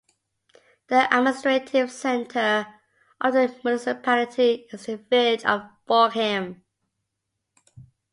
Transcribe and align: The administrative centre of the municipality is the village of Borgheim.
The 0.87 1.05
administrative 1.15 1.91
centre 1.91 2.65
of 3.23 3.33
the 3.35 3.55
municipality 3.63 4.65
is 4.73 4.87
the 4.87 4.97
village 4.97 5.45
of 5.45 5.61
Borgheim. 5.87 6.61